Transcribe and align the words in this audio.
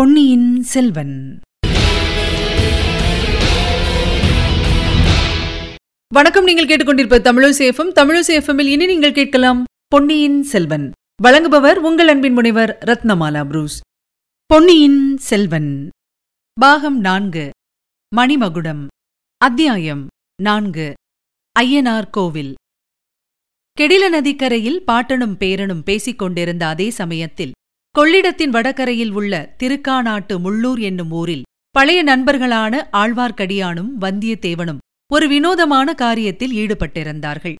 பொன்னியின் 0.00 0.62
செல்வன். 0.62 1.40
வணக்கம் 6.14 6.44
நீங்கள் 6.44 6.66
கேட்டுக்கொண்டிருப்ப 6.66 7.18
தமிழசேஃபம் 7.18 7.92
தமிழசேஃபமில் 7.94 8.66
இனி 8.66 8.86
நீங்கள் 8.86 9.12
கேட்கலாம் 9.12 9.64
பொன்னியின் 9.86 10.42
செல்வன். 10.42 10.92
வழங்குபவர் 11.22 11.74
உங்கள் 11.74 12.08
அன்பின் 12.08 12.32
முனைவர் 12.32 12.78
ரத்னமாலா 12.86 13.44
புரூஸ். 13.44 13.80
பொன்னியின் 14.46 15.16
செல்வன். 15.16 15.88
பாகம் 16.60 17.00
நான்கு. 17.00 17.50
மணிமகுடம். 18.16 18.86
அத்தியாயம் 19.36 20.06
நான்கு. 20.42 20.94
ஐயனார் 21.60 22.10
கோவில். 22.10 22.54
கெடில 23.80 24.08
நதிக்கரையில் 24.08 24.82
பாட்டனும் 24.86 25.36
பேரனும் 25.38 25.82
பேசிக் 25.82 26.18
கொண்டிருந்த 26.18 26.66
அதே 26.66 26.90
சமயத்தில் 26.90 27.52
கொள்ளிடத்தின் 27.94 28.50
வடகரையில் 28.50 29.10
உள்ள 29.10 29.54
திருக்காநாட்டு 29.58 30.34
முள்ளூர் 30.44 30.80
என்னும் 30.80 31.10
ஊரில் 31.10 31.42
பழைய 31.70 32.04
நண்பர்களான 32.04 32.82
ஆழ்வார்க்கடியானும் 32.92 33.90
வந்தியத்தேவனும் 34.00 34.78
ஒரு 35.12 35.28
வினோதமான 35.28 35.94
காரியத்தில் 35.98 36.54
ஈடுபட்டிருந்தார்கள். 36.62 37.54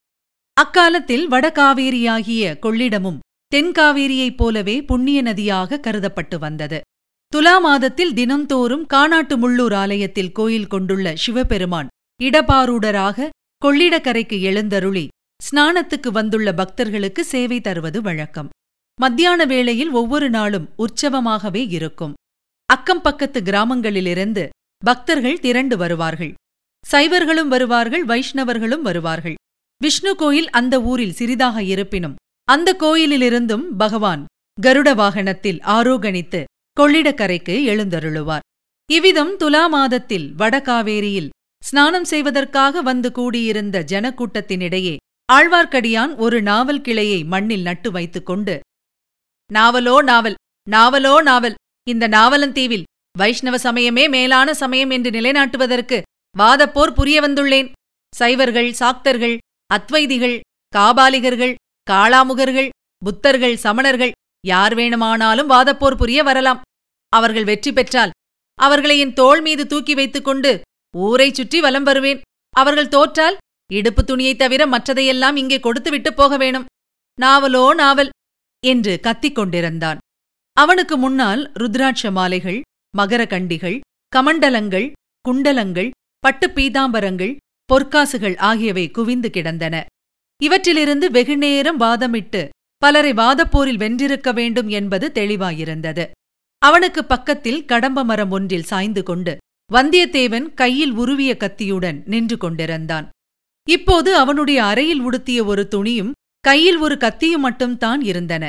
அக்காலத்தில் 0.56 1.28
வடகாவேரியாகிய 1.30 2.52
கொள்ளிடமும் 2.66 3.18
தென்காவேரியைப் 3.52 4.36
போலவே 4.36 4.82
புண்ணிய 4.82 5.22
நதியாக 5.22 5.80
கருதப்பட்டு 5.86 6.38
வந்தது. 6.38 6.80
துலா 7.36 7.60
மாதத்தில் 7.60 8.12
தினந்தோறும் 8.12 8.86
காணாட்டு 8.94 9.36
முள்ளூர் 9.36 9.74
ஆலயத்தில் 9.74 10.32
கோயில் 10.32 10.66
கொண்டுள்ள 10.66 11.12
சிவபெருமான் 11.16 11.90
இடபாரூடராக 12.20 13.28
கொள்ளிடக்கரைக்கு 13.64 14.40
எழுந்தருளி 14.40 15.08
ஸ்நானத்துக்கு 15.40 16.10
வந்துள்ள 16.12 16.52
பக்தர்களுக்கு 16.52 17.24
சேவை 17.24 17.60
தருவது 17.60 18.02
வழக்கம். 18.02 18.48
மத்தியான 19.02 19.44
வேளையில் 19.44 19.90
ஒவ்வொரு 19.90 20.30
நாளும் 20.30 20.66
உற்சவமாகவே 20.78 21.62
இருக்கும். 21.68 22.14
அக்கம் 22.68 23.00
பக்கத்து 23.00 23.40
கிராமங்களிலிருந்து 23.40 24.48
பக்தர்கள் 24.82 25.38
திரண்டு 25.38 25.76
வருவார்கள். 25.76 26.32
சைவர்களும் 26.84 27.48
வருவார்கள் 27.48 28.04
வைஷ்ணவர்களும் 28.04 28.84
வருவார்கள். 28.88 29.34
விஷ்ணு 29.80 30.16
கோயில் 30.16 30.50
அந்த 30.50 30.74
ஊரில் 30.82 31.12
சிறிதாக 31.12 31.62
இருப்பினும் 31.62 32.18
அந்த 32.44 32.76
கோயிலிலிருந்தும் 32.78 33.66
பகவான் 33.76 34.22
கருட 34.62 34.94
வாகனத்தில் 34.94 35.60
ஆரோகணித்து 35.66 36.40
கொள்ளிடக்கரைக்கு 36.80 37.54
எழுந்தருளுவார். 37.72 38.46
இவ்விதம் 38.90 39.34
துலா 39.36 39.68
மாதத்தில் 39.68 40.34
வடகாவேரியில் 40.38 41.28
ஸ்நானம் 41.62 42.04
செய்வதற்காக 42.04 42.82
வந்து 42.82 43.12
கூடியிருந்த 43.12 43.84
ஜனக்கூட்டத்தினிடையே 43.92 44.96
ஆழ்வார்க்கடியான் 45.32 46.12
ஒரு 46.16 46.42
நாவல் 46.42 46.80
கிளையை 46.80 47.24
மண்ணில் 47.24 47.62
நட்டு 47.62 47.90
வைத்துக் 47.90 48.26
கொண்டு 48.26 48.54
நாவலோ 49.52 50.02
நாவல் 50.02 50.34
நாவலோ 50.70 51.22
நாவல். 51.22 51.54
இந்த 51.88 52.08
நாவலந்தீவில் 52.08 52.82
வைஷ்ணவ 53.18 53.56
சமயமே 53.58 54.08
மேலான 54.08 54.54
சமயம் 54.54 54.90
என்று 54.90 55.10
நிலைநாட்டுவதற்கு 55.10 56.02
வாதப்போர் 56.38 56.94
புரிய 56.94 57.20
வந்துள்ளேன். 57.20 57.72
சைவர்கள் 58.16 58.72
சாக்தர்கள் 58.72 59.38
அத்வைதிகள் 59.74 60.40
காபாலிகர்கள் 60.76 61.54
காளாமுகர்கள் 61.90 62.68
புத்தர்கள் 63.02 63.54
சமணர்கள் 63.54 64.10
யார் 64.46 64.74
வேணுமானாலும் 64.74 65.50
வாதப்போர் 65.50 65.96
புரிய 65.96 66.22
வரலாம். 66.22 66.60
அவர்கள் 67.08 67.44
வெற்றி 67.44 67.72
பெற்றால் 67.72 68.10
அவர்களை 68.54 68.98
என் 68.98 69.12
தோள் 69.12 69.40
மீது 69.40 69.66
தூக்கி 69.66 69.94
வைத்துக் 69.94 70.24
கொண்டு 70.24 70.60
ஊரைச் 70.96 71.34
சுற்றி 71.34 71.60
வலம் 71.60 71.82
வருவேன். 71.82 72.20
அவர்கள் 72.50 72.88
தோற்றால் 72.88 73.36
இடுப்பு 73.72 74.02
துணியைத் 74.02 74.38
தவிர 74.38 74.66
மற்றதையெல்லாம் 74.66 75.36
இங்கே 75.36 75.60
கொடுத்துவிட்டு 75.60 76.14
போக 76.14 76.36
வேணும். 76.36 76.66
நாவலோ 77.20 77.74
நாவல் 77.74 78.10
என்று 78.66 79.00
கத்திக் 79.00 79.34
கொண்டிருந்தான். 79.34 79.98
அவனுக்கு 80.52 80.96
முன்னால் 80.96 81.52
ருத்ராட்ச 81.60 82.12
மாலைகள் 82.12 82.60
மகரகண்டிகள் 82.98 83.80
கமண்டலங்கள் 84.16 84.92
குண்டலங்கள் 85.28 85.90
பட்டு 86.18 86.46
பீதாம்பரங்கள் 86.48 87.36
பொற்காசுகள் 87.72 88.36
ஆகியவை 88.36 88.90
குவிந்து 88.90 89.30
கிடந்தன. 89.30 89.86
இவற்றிலிருந்து 90.42 91.06
வெகுநேரம் 91.10 91.80
வாதமிட்டு 91.80 92.48
பலரை 92.76 93.12
வாதப்போரில் 93.12 93.76
வென்றிருக்க 93.76 94.34
வேண்டும் 94.34 94.68
என்பது 94.68 95.10
தெளிவாயிருந்தது. 95.14 96.10
அவனுக்கு 96.58 97.04
பக்கத்தில் 97.04 97.64
கடம்ப 97.64 98.04
மரம் 98.04 98.30
ஒன்றில் 98.30 98.62
சாய்ந்து 98.62 99.02
கொண்டு 99.02 99.36
வந்தியத்தேவன் 99.72 100.54
கையில் 100.54 100.92
உருவிய 100.92 101.36
கத்தியுடன் 101.36 102.02
நின்று 102.06 102.36
கொண்டிருந்தான். 102.36 103.08
இப்போது 103.68 104.16
அவனுடைய 104.16 104.64
அறையில் 104.64 105.00
உடுத்திய 105.00 105.44
ஒரு 105.44 105.68
துணியும் 105.70 106.12
கையில் 106.44 106.78
ஒரு 106.78 106.96
கத்தியும் 106.96 107.44
மட்டும்தான் 107.46 108.00
இருந்தன. 108.00 108.44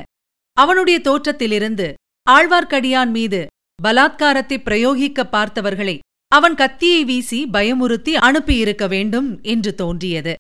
அவனுடைய 0.58 0.98
தோற்றத்திலிருந்து 1.00 1.88
ஆழ்வார்க்கடியான் 2.28 3.12
மீது 3.12 3.42
பலாத்காரத்தை 3.80 4.58
பிரயோகிக்க 4.64 5.20
பார்த்தவர்களை 5.32 5.96
அவன் 6.32 6.56
கத்தியை 6.56 7.04
வீசி 7.04 7.40
பயமுறுத்தி 7.54 8.14
அனுப்பியிருக்க 8.28 8.88
வேண்டும் 8.88 9.30
என்று 9.44 9.72
தோன்றியது. 9.76 10.34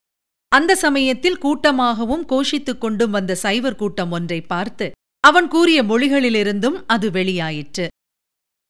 அந்த 0.51 0.75
சமயத்தில் 0.75 1.41
கூட்டமாகவும் 1.41 2.23
கோஷித்துக் 2.25 2.77
கொண்டும் 2.77 3.11
வந்த 3.11 3.35
சைவர் 3.35 3.75
கூட்டம் 3.75 4.11
ஒன்றை 4.11 4.39
பார்த்து 4.41 4.87
அவன் 5.23 5.47
கூறிய 5.47 5.79
மொழிகளிலிருந்தும் 5.83 6.77
அது 6.85 7.07
வெளியாயிற்று. 7.09 7.85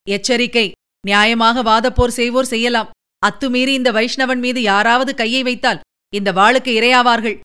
எச்சரிக்கை! 0.07 0.65
நியாயமாக 1.03 1.61
வாதப்போர் 1.61 2.17
செய்வோர் 2.17 2.51
செய்யலாம். 2.53 2.89
அத்துமீறி 3.23 3.73
இந்த 3.79 3.89
வைஷ்ணவன் 3.91 4.39
மீது 4.39 4.61
யாராவது 4.61 5.11
கையை 5.15 5.41
வைத்தால் 5.43 5.81
இந்த 6.13 6.29
வாளுக்கு 6.31 6.71
இரையாவார்கள். 6.79 7.37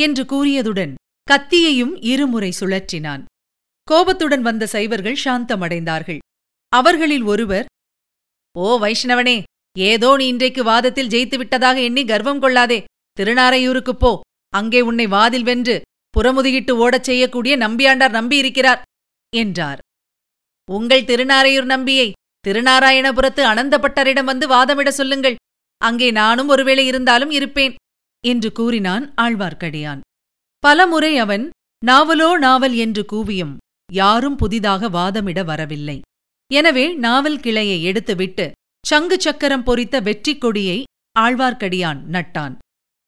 என்று 0.00 0.24
கூறியதுடன் 0.24 0.94
கத்தியையும் 1.30 2.02
இருமுறை 2.02 2.52
சுழற்றினான். 2.60 3.24
கோபத்துடன் 3.82 4.42
வந்த 4.42 4.66
சைவர்கள் 4.66 5.18
சாந்தமடைந்தார்கள். 5.24 6.18
அவர்களில் 6.68 7.22
ஒருவர் 7.22 7.66
ஓ 8.58 8.78
வைஷ்ணவனே 8.80 9.42
ஏதோ 9.78 10.16
நீ 10.16 10.26
இன்றைக்கு 10.26 10.64
வாதத்தில் 10.64 11.08
ஜெயித்து 11.08 11.36
விட்டதாக 11.36 11.80
எண்ணி 11.80 12.04
கர்வம் 12.04 12.40
கொள்ளாதே. 12.40 12.84
திருநாரையூருக்குப் 13.20 13.98
போ. 13.98 14.20
அங்கே 14.48 14.80
உன்னை 14.80 15.06
வாதில் 15.06 15.42
வென்று 15.42 15.82
புறமுதுகிட்டு 16.18 16.70
ஓடச் 16.70 17.02
செய்யக்கூடிய 17.02 17.56
நம்பியாண்டார் 17.56 18.10
நம்பியிருக்கிறார் 18.10 18.82
என்றார். 19.36 19.78
உங்கள் 20.70 21.02
திருநாரையூர் 21.02 21.64
நம்பியை 21.64 22.12
திருநாராயணபுரத்து 22.48 23.42
அனந்தப்பட்டரிடம் 23.52 24.24
வந்து 24.24 24.48
வாதமிட 24.48 24.88
சொல்லுங்கள். 24.88 25.36
அங்கே 25.78 26.10
நானும் 26.10 26.48
ஒருவேளை 26.48 26.86
இருந்தாலும் 26.86 27.30
இருப்பேன். 27.30 27.74
என்று 28.24 28.52
கூறினான் 28.52 29.04
ஆழ்வார்க்கடியான். 29.16 30.00
பலமுறை 30.58 31.18
அவன் 31.18 31.50
நாவலோ 31.86 32.38
நாவல் 32.38 32.76
என்று 32.76 33.02
கூவியும் 33.12 33.54
யாரும் 33.92 34.36
புதிதாக 34.36 34.88
வாதமிட 34.88 35.44
வரவில்லை. 35.44 36.00
எனவே 36.54 36.94
நாவல் 36.94 37.40
கிளையை 37.40 37.78
எடுத்துவிட்டு 37.84 38.50
சங்கு 38.86 39.20
சக்கரம் 39.20 39.62
பொறித்த 39.62 40.00
வெற்றிக் 40.00 40.40
கொடியை 40.40 40.78
ஆழ்வார்க்கடியான் 41.20 42.00
நட்டான். 42.12 42.54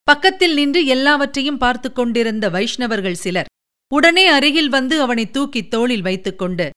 பக்கத்தில் 0.03 0.55
நின்று 0.55 0.87
எல்லாவற்றையும் 0.87 1.59
பார்த்து 1.59 1.93
கொண்டிருந்த 1.93 2.51
வைஷ்ணவர்கள் 2.51 3.21
சிலர் 3.25 3.51
உடனே 3.95 4.27
அருகில் 4.27 4.69
வந்து 4.69 5.01
அவனை 5.01 5.31
தூக்கித் 5.31 5.71
தோளில் 5.71 6.03
வைத்துக்கொண்டு 6.03 6.71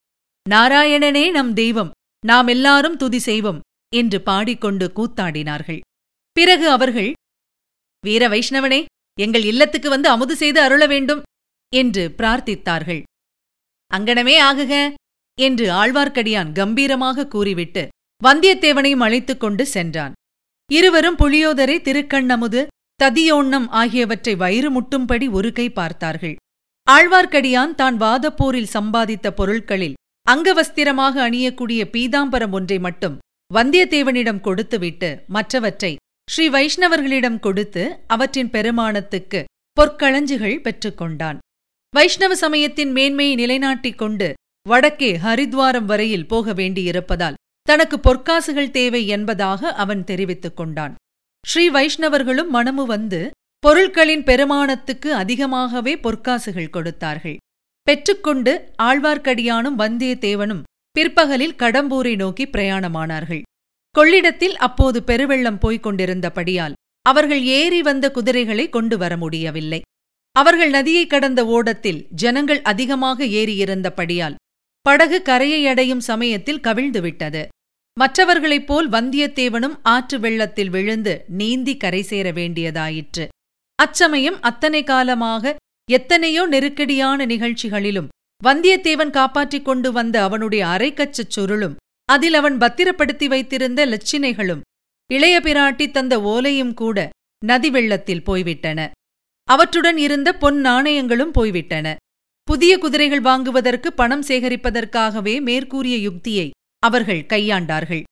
நாராயணனே 0.49 1.31
நம் 1.31 1.53
தெய்வம் 1.53 1.91
நாம் 2.25 2.47
எல்லாரும் 2.47 2.97
துதி 2.97 3.19
செய்வோம் 3.19 3.59
என்று 3.95 4.21
பாடிக்கொண்டு 4.21 4.91
கூத்தாடினார்கள். 4.95 5.79
பிறகு 6.31 6.69
அவர்கள் 6.69 7.13
வீர 8.03 8.23
வைஷ்ணவனே 8.29 8.85
எங்கள் 9.17 9.43
இல்லத்துக்கு 9.43 9.89
வந்து 9.89 10.09
அமுது 10.09 10.35
செய்து 10.35 10.61
அருள 10.61 10.83
வேண்டும் 10.87 11.21
என்று 11.73 12.03
பிரார்த்தித்தார்கள். 12.17 13.01
அங்கனமே 13.91 14.35
ஆகுக 14.49 14.73
என்று 15.37 15.65
ஆழ்வார்க்கடியான் 15.71 16.51
கம்பீரமாக 16.51 17.27
கூறிவிட்டு 17.27 17.83
வந்தியத்தேவனையும் 18.21 19.03
அழைத்துக் 19.05 19.39
கொண்டு 19.39 19.65
சென்றான். 19.65 20.13
இருவரும் 20.69 21.15
புளியோதரை 21.15 21.77
திருக்கண்ணமுது 21.81 22.61
ததியோண்ணம் 23.03 23.67
ஆகியவற்றை 23.71 24.35
வயிறு 24.35 24.69
முட்டும்படி 24.71 25.27
ஒரு 25.31 25.51
கை 25.51 25.67
பார்த்தார்கள். 25.69 26.35
ஆழ்வார்க்கடியான் 26.87 27.73
தான் 27.75 27.97
வாதப்போரில் 27.97 28.73
சம்பாதித்த 28.73 29.27
பொருட்களில் 29.31 29.97
அங்கவஸ்திரமாக 30.27 31.15
அணியக்கூடிய 31.27 31.81
பீதாம்பரம் 31.93 32.51
ஒன்றை 32.51 32.79
மட்டும் 32.79 33.15
வந்தியத்தேவனிடம் 33.51 34.41
கொடுத்துவிட்டு 34.41 35.09
மற்றவற்றை 35.27 35.91
ஸ்ரீ 36.31 36.45
வைஷ்ணவர்களிடம் 36.49 37.39
கொடுத்து 37.39 37.83
அவற்றின் 38.07 38.49
பெருமானத்துக்கு 38.49 39.39
பொற்களஞ்சுகள் 39.77 40.57
பெற்றுக்கொண்டான். 40.65 41.37
வைஷ்ணவ 41.95 42.35
சமயத்தின் 42.35 42.91
மேன்மையை 42.91 43.35
நிலைநாட்டிக் 43.35 43.97
கொண்டு 43.97 44.27
வடக்கே 44.69 45.17
ஹரித்வாரம் 45.17 45.87
வரையில் 45.91 46.27
போக 46.27 46.53
வேண்டியிருப்பதால் 46.53 47.39
தனக்கு 47.61 47.97
பொற்காசுகள் 47.97 48.71
தேவை 48.71 49.07
என்பதாக 49.07 49.71
அவன் 49.73 50.03
தெரிவித்துக் 50.03 50.57
கொண்டான். 50.57 50.93
ஸ்ரீ 51.47 51.65
வைஷ்ணவர்களும் 51.69 52.53
மனமு 52.53 52.85
வந்து 52.85 53.31
பொருட்களின் 53.59 54.23
பெருமானத்துக்கு 54.23 55.09
அதிகமாகவே 55.23 55.95
பொற்காசுகள் 55.95 56.69
கொடுத்தார்கள். 56.69 57.37
பெற்றுக்கொண்டு 57.83 58.73
ஆழ்வார்க்கடியானும் 58.83 59.79
வந்தியத்தேவனும் 59.83 60.65
பிற்பகலில் 60.91 61.59
கடம்பூரை 61.59 62.15
நோக்கி 62.15 62.45
பிரயாணமானார்கள். 62.45 63.41
கொள்ளிடத்தில் 63.99 64.55
அப்போது 64.55 65.03
பெருவெள்ளம் 65.05 65.59
போய்க் 65.59 65.85
கொண்டிருந்தபடியால் 65.85 66.75
அவர்கள் 67.01 67.43
ஏறி 67.43 67.81
வந்த 67.81 68.11
குதிரைகளை 68.11 68.69
கொண்டு 68.69 68.97
வர 68.97 69.17
முடியவில்லை. 69.17 69.81
அவர்கள் 70.31 70.69
நதியை 70.69 71.07
கடந்த 71.07 71.45
ஓடத்தில் 71.45 72.07
ஜனங்கள் 72.09 72.61
அதிகமாக 72.61 73.25
ஏறியிருந்தபடியால் 73.25 74.35
படகு 74.81 75.21
கரையை 75.21 75.67
அடையும் 75.67 75.99
சமயத்தில் 75.99 76.59
கவிழ்ந்துவிட்டது. 76.59 77.47
மற்றவர்களைப் 77.99 78.67
போல் 78.67 78.89
வந்தியத்தேவனும் 78.89 79.75
ஆற்று 79.83 80.19
வெள்ளத்தில் 80.19 80.69
விழுந்து 80.69 81.25
நீந்தி 81.27 81.77
கரை 81.77 82.01
சேர 82.01 82.31
வேண்டியதாயிற்று. 82.31 83.27
அச்சமயம் 83.75 84.41
அத்தனை 84.41 84.83
காலமாக 84.83 85.55
எத்தனையோ 85.91 86.45
நெருக்கடியான 86.47 87.25
நிகழ்ச்சிகளிலும் 87.25 88.07
வந்தியத்தேவன் 88.43 89.09
காப்பாற்றிக் 89.09 89.65
கொண்டு 89.65 89.91
வந்த 89.91 90.23
அவனுடைய 90.23 90.65
அரைக்கச்சச் 90.65 91.33
சுருளும் 91.35 91.75
அதில் 92.09 92.33
அவன் 92.33 92.57
பத்திரப்படுத்தி 92.57 93.27
வைத்திருந்த 93.27 93.81
லட்சினைகளும் 93.85 94.61
இளைய 95.09 95.35
பிராட்டி 95.39 95.85
தந்த 95.91 96.13
ஓலையும் 96.33 96.73
கூட 96.73 97.09
நதி 97.45 97.69
வெள்ளத்தில் 97.69 98.23
போய்விட்டன. 98.23 98.79
அவற்றுடன் 99.47 99.97
இருந்த 99.97 100.29
பொன் 100.33 100.59
நாணயங்களும் 100.65 101.31
போய்விட்டன. 101.31 101.95
புதிய 102.43 102.73
குதிரைகள் 102.77 103.21
வாங்குவதற்கு 103.21 103.89
பணம் 103.93 104.23
சேகரிப்பதற்காகவே 104.27 105.35
மேற்கூறிய 105.41 105.97
யுக்தியை 105.97 106.47
அவர்கள் 106.83 107.23
கையாண்டார்கள். 107.27 108.03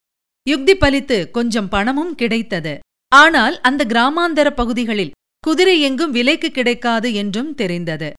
யுக்தி 0.48 0.74
பலித்து 0.74 1.18
கொஞ்சம் 1.32 1.70
பணமும் 1.70 2.16
கிடைத்தது. 2.16 2.74
ஆனால் 3.12 3.56
அந்த 3.62 3.82
கிராமாந்தர 3.86 4.48
பகுதிகளில் 4.52 5.16
குதிரை 5.40 5.76
எங்கும் 5.82 6.12
விலைக்கு 6.12 6.50
கிடைக்காது 6.52 7.10
என்றும் 7.14 7.52
தெரிந்தது. 7.56 8.10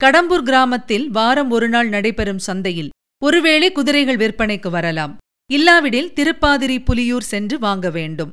கடம்பூர் 0.00 0.46
கிராமத்தில் 0.48 1.06
வாரம் 1.08 1.50
ஒரு 1.50 1.68
நாள் 1.68 1.88
நடைபெறும் 1.88 2.44
சந்தையில் 2.48 2.90
ஒருவேளை 3.24 3.72
குதிரைகள் 3.72 4.16
விற்பனைக்கு 4.16 4.70
வரலாம். 4.70 5.16
இல்லாவிடில் 5.50 6.12
திருப்பாதிரி 6.12 6.78
புலியூர் 6.78 7.20
சென்று 7.20 7.58
வாங்க 7.58 7.90
வேண்டும். 7.90 8.32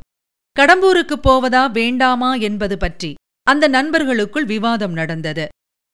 கடம்பூருக்குப் 0.59 1.21
போவதா 1.21 1.67
வேண்டாமா 1.67 2.35
என்பது 2.35 2.77
பற்றி 2.77 3.13
அந்த 3.43 3.67
நண்பர்களுக்குள் 3.67 4.45
விவாதம் 4.45 4.93
நடந்தது. 4.93 5.47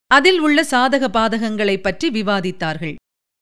அதில் 0.07 0.39
உள்ள 0.39 0.61
சாதக 0.61 1.07
பாதகங்களைப் 1.07 1.81
பற்றி 1.81 2.09
விவாதித்தார்கள். 2.09 2.95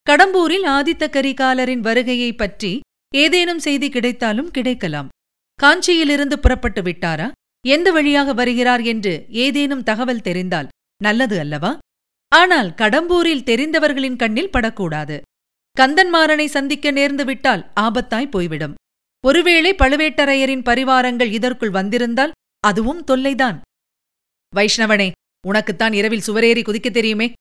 கடம்பூரில் 0.09 0.65
ஆதித்த 0.65 1.09
கரிகாலரின் 1.09 1.79
வருகையைப் 1.79 2.37
பற்றி 2.37 2.79
ஏதேனும் 3.15 3.59
செய்தி 3.59 3.89
கிடைத்தாலும் 3.89 4.51
கிடைக்கலாம். 4.51 5.07
காஞ்சியிலிருந்து 5.63 6.33
புறப்பட்டு 6.33 6.81
விட்டாரா? 6.81 7.31
எந்த 7.67 7.91
வழியாக 7.91 8.33
வருகிறார் 8.33 8.81
என்று 8.81 9.25
ஏதேனும் 9.29 9.83
தகவல் 9.83 10.21
தெரிந்தால் 10.21 10.67
நல்லது 11.03 11.39
அல்லவா? 11.39 11.77
ஆனால் 12.35 12.69
கடம்பூரில் 12.69 13.43
தெரிந்தவர்களின் 13.43 14.15
கண்ணில் 14.15 14.51
படக்கூடாது. 14.51 15.21
கந்தன்மாறனை 15.79 16.45
சந்திக்க 16.45 16.91
நேர்ந்து 16.91 17.25
விட்டால் 17.25 17.71
ஆபத்தாய் 17.79 18.29
போய்விடும். 18.29 18.73
ஒருவேளை 19.27 19.73
பழுவேட்டரையரின் 19.73 20.63
பரிவாரங்கள் 20.63 21.31
இதற்குள் 21.31 21.69
வந்திருந்தால் 21.69 22.31
அதுவும் 22.59 23.05
தொல்லைதான். 23.05 23.59
வைஷ்ணவனே 24.55 25.11
உனக்குத்தான் 25.47 25.93
இரவில் 25.93 26.21
சுவரேறி 26.27 26.63
குதிக்கத் 26.63 26.93
தெரியுமே? 26.93 27.31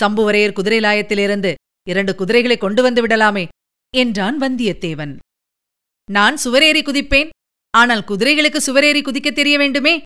சம்புவரையர் 0.00 0.52
குதிரைலாயத்திலிருந்து 0.52 1.54
இரண்டு 1.88 2.14
குதிரைகளை 2.14 2.58
கொண்டு 2.58 2.82
வந்து 2.82 3.06
விடலாமே? 3.06 3.48
என்றான் 3.96 4.40
வந்தியத்தேவன். 4.40 5.16
நான் 6.10 6.36
சுவரேறி 6.44 6.82
குதிப்பேன் 6.82 7.28
ஆனால் 7.70 8.04
குதிரைகளுக்கு 8.08 8.58
சுவரேறி 8.66 9.02
குதிக்கத் 9.02 9.34
தெரிய 9.34 9.58
வேண்டுமே? 9.58 10.02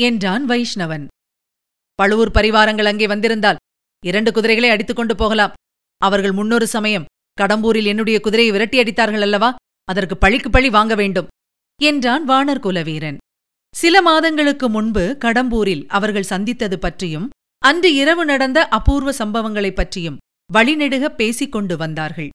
என்றான் 0.00 0.48
வைஷ்ணவன். 0.48 1.06
பழுவூர் 1.94 2.30
பரிவாரங்கள் 2.30 2.84
அங்கே 2.84 3.06
வந்திருந்தால் 3.06 3.56
இரண்டு 4.06 4.32
குதிரைகளை 4.32 4.70
அடித்துக் 4.70 4.96
கொண்டு 4.96 5.14
போகலாம். 5.16 5.52
அவர்கள் 5.98 6.32
முன்னொரு 6.32 6.66
சமயம் 6.66 7.04
கடம்பூரில் 7.38 7.84
என்னுடைய 7.84 8.20
குதிரையை 8.20 8.52
விரட்டி 8.52 8.78
அடித்தார்கள் 8.78 9.20
அல்லவா? 9.20 9.54
அதற்கு 9.84 10.16
பழிக்கு 10.16 10.50
பழி 10.50 10.70
வாங்க 10.70 10.94
வேண்டும் 10.94 11.26
என்றான் 11.82 12.28
வானர் 12.28 12.60
குலவீரன். 12.60 13.16
சில 13.76 14.02
மாதங்களுக்கு 14.02 14.68
முன்பு 14.68 15.16
கடம்பூரில் 15.24 15.86
அவர்கள் 15.88 16.22
சந்தித்தது 16.22 16.78
பற்றியும் 16.78 17.30
அன்று 17.58 17.94
இரவு 17.94 18.24
நடந்த 18.24 18.68
அபூர்வ 18.68 19.12
சம்பவங்களைப் 19.12 19.74
பற்றியும் 19.74 20.18
வழிநெடுக 20.52 21.08
பேசிக் 21.08 21.52
கொண்டு 21.52 21.76
வந்தார்கள். 21.76 22.28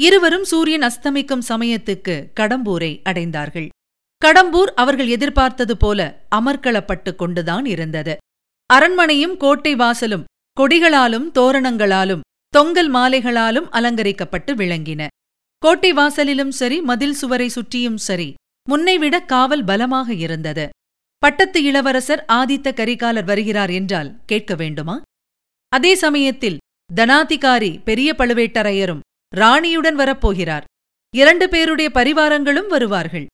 இருவரும் 0.00 0.44
சூரியன் 0.44 0.82
அஸ்தமிக்கும் 0.82 1.42
சமயத்துக்கு 1.48 2.32
கடம்பூரை 2.40 3.00
அடைந்தார்கள். 3.08 3.68
கடம்பூர் 4.24 4.72
அவர்கள் 4.74 5.08
எதிர்பார்த்தது 5.08 5.76
போல 5.76 6.26
அமர்க்களப்பட்டுக் 6.34 7.16
கொண்டுதான் 7.16 7.64
இருந்தது. 7.64 8.16
அரண்மனையும் 8.74 9.36
கோட்டை 9.36 9.76
வாசலும் 9.76 10.24
கொடிகளாலும் 10.60 11.30
தோரணங்களாலும் 11.34 12.20
தொங்கல் 12.56 12.90
மாலைகளாலும் 12.90 13.68
அலங்கரிக்கப்பட்டு 13.70 14.54
விளங்கின. 14.54 15.06
கோட்டை 15.58 15.92
வாசலிலும் 15.92 16.48
சரி 16.48 16.80
மதில் 16.80 17.12
சுவரை 17.12 17.48
சுற்றியும் 17.48 17.96
சரி 17.96 18.34
முன்னைவிட 18.70 19.20
காவல் 19.20 19.64
பலமாக 19.64 20.14
இருந்தது. 20.14 20.68
பட்டத்து 21.18 21.62
இளவரசர் 21.62 22.24
ஆதித்த 22.32 22.72
கரிகாலர் 22.72 23.24
வருகிறார் 23.24 23.70
என்றால் 23.70 24.10
கேட்க 24.26 24.54
வேண்டுமா? 24.54 25.02
அதே 25.68 25.94
சமயத்தில் 25.94 26.58
தனாதிகாரி 26.94 27.82
பெரிய 27.84 28.14
பழுவேட்டரையரும் 28.18 29.04
ராணியுடன் 29.36 29.98
வரப்போகிறார். 29.98 30.66
இரண்டு 31.14 31.48
பேருடைய 31.48 31.90
பரிவாரங்களும் 31.94 32.66
வருவார்கள். 32.66 33.26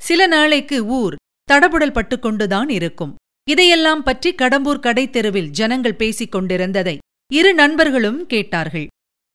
சில 0.00 0.26
நாளைக்கு 0.26 0.86
ஊர் 0.86 1.14
தடபுடல் 1.52 1.96
பட்டுக்கொண்டுதான் 1.96 2.70
இருக்கும். 2.70 3.14
இதையெல்லாம் 3.50 4.02
பற்றி 4.02 4.34
கடம்பூர் 4.34 4.84
கடைத்தெருவில் 4.86 5.50
ஜனங்கள் 5.50 5.94
பேசிக் 5.94 6.32
கொண்டிருந்ததை 6.32 6.98
இரு 7.32 7.54
நண்பர்களும் 7.54 8.26
கேட்டார்கள். 8.26 8.86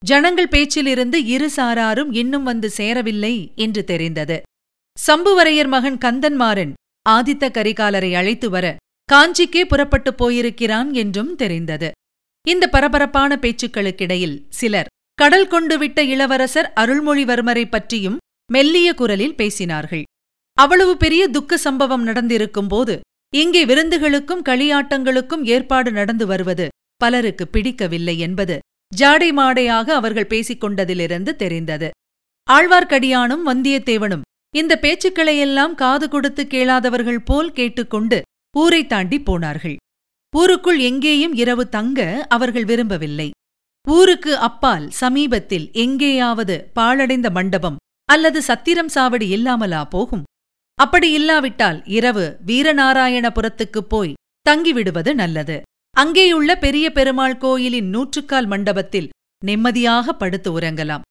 ஜனங்கள் 0.05 0.51
பேச்சிலிருந்து 0.55 1.25
இரு 1.25 1.49
சாராரும் 1.55 2.11
இன்னும் 2.11 2.43
வந்து 2.43 2.69
சேரவில்லை 2.69 3.51
என்று 3.55 3.83
தெரிந்தது. 3.83 4.37
சம்புவரையர் 4.97 5.67
மகன் 5.67 5.97
கந்தன்மாறன் 5.97 6.73
ஆதித்த 7.09 7.49
கரிகாலரை 7.49 8.11
அழைத்து 8.13 8.49
வர 8.49 8.75
காஞ்சிக்கே 9.09 9.63
புறப்பட்டுப் 9.65 10.17
போயிருக்கிறான் 10.17 10.93
என்றும் 10.93 11.35
தெரிந்தது. 11.35 11.89
இந்த 12.47 12.67
பரபரப்பான 12.67 13.39
பேச்சுக்களுக்கிடையில் 13.41 14.37
சிலர் 14.49 14.91
கடல் 15.13 15.47
கொண்டு 15.47 15.77
விட்ட 15.77 16.03
இளவரசர் 16.03 16.71
அருள்மொழிவர்மரை 16.75 17.65
பற்றியும் 17.69 18.17
மெல்லிய 18.51 18.93
குரலில் 18.93 19.37
பேசினார்கள். 19.37 20.03
அவ்வளவு 20.57 20.97
பெரிய 20.97 21.23
துக்க 21.27 21.57
சம்பவம் 21.57 22.03
நடந்திருக்கும் 22.03 22.67
போது 22.67 22.95
இங்கே 23.33 23.65
விருந்துகளுக்கும் 23.65 24.45
களியாட்டங்களுக்கும் 24.49 25.43
ஏற்பாடு 25.43 25.91
நடந்து 25.91 26.25
வருவது 26.25 26.67
பலருக்கு 26.97 27.47
பிடிக்கவில்லை 27.47 28.19
என்பது 28.19 28.59
ஜாடை 28.97 29.29
மாடையாக 29.31 29.93
அவர்கள் 29.93 30.27
பேசிக் 30.27 30.63
கொண்டதிலிருந்து 30.63 31.35
தெரிந்தது. 31.35 31.89
ஆழ்வார்க்கடியானும் 32.51 33.43
வந்தியத்தேவனும் 33.45 34.21
இந்த 34.55 34.79
பேச்சுக்களையெல்லாம் 34.81 35.73
காது 35.73 36.09
கொடுத்து 36.09 36.43
கேளாதவர்கள் 36.43 37.25
போல் 37.25 37.51
கேட்டுக்கொண்டு 37.51 38.21
ஊரை 38.57 38.87
தாண்டி 38.87 39.21
போனார்கள். 39.21 39.75
ஊருக்குள் 40.35 40.79
எங்கேயும் 40.79 41.33
இரவு 41.33 41.69
தங்க 41.69 42.25
அவர்கள் 42.29 42.65
விரும்பவில்லை. 42.65 43.29
ஊருக்கு 43.89 44.37
அப்பால் 44.37 44.89
சமீபத்தில் 44.89 45.69
எங்கேயாவது 45.73 46.71
பாழடைந்த 46.75 47.29
மண்டபம் 47.29 47.75
அல்லது 48.05 48.41
சத்திரம் 48.41 48.89
சாவடி 48.95 49.27
இல்லாமலா 49.29 49.85
போகும். 49.85 50.23
அப்படி 50.75 51.11
இல்லாவிட்டால் 51.11 51.85
இரவு 51.85 52.37
வீரநாராயணபுரத்துக்குப் 52.45 53.89
போய் 53.89 54.13
தங்கிவிடுவது 54.49 55.13
நல்லது. 55.13 55.61
அங்கேயுள்ள 55.99 56.55
பெரிய 56.55 56.91
பெருமாள் 56.91 57.37
கோயிலின் 57.37 57.89
நூற்றுக்கால் 57.89 58.45
மண்டபத்தில் 58.45 59.09
நிம்மதியாக 59.43 60.13
படுத்து 60.13 60.59
உறங்கலாம். 60.59 61.01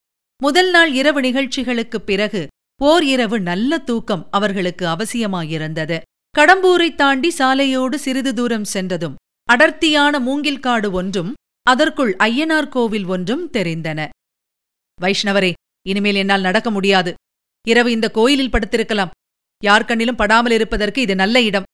முதல் 0.42 0.70
நாள் 0.70 0.92
இரவு 0.92 1.20
நிகழ்ச்சிகளுக்குப் 1.20 2.06
பிறகு 2.06 2.46
ஓர் 2.82 3.04
இரவு 3.04 3.40
நல்ல 3.40 3.78
தூக்கம் 3.78 4.28
அவர்களுக்கு 4.30 4.86
அவசியமாயிருந்தது. 4.86 6.00
கடம்பூரைத் 6.38 6.94
தாண்டி 6.94 7.34
சாலையோடு 7.38 7.94
சிறிது 7.94 8.34
தூரம் 8.34 8.64
சென்றதும் 8.64 9.14
அடர்த்தியான 9.44 10.18
மூங்கில் 10.18 10.60
காடு 10.60 10.92
ஒன்றும் 10.92 11.34
அதற்குள் 11.62 12.16
ஐயனார் 12.16 12.68
கோவில் 12.68 13.04
ஒன்றும் 13.04 13.50
தெரிந்தன. 13.50 14.08
வைஷ்ணவரே 15.00 15.52
இனிமேல் 15.86 16.14
என்னால் 16.14 16.40
நடக்க 16.40 16.70
முடியாது. 16.70 17.14
இரவு 17.68 17.90
இந்த 17.90 18.10
கோயிலில் 18.10 18.50
படுத்திருக்கலாம். 18.50 19.10
யார் 19.64 19.84
கண்ணிலும் 19.84 20.16
படாமல் 20.16 20.52
இருப்பதற்கு 20.52 21.02
இது 21.02 21.14
நல்ல 21.14 21.42
இடம் 21.42 21.64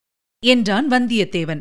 என்றான் 0.46 0.88
வந்தியத்தேவன். 0.88 1.60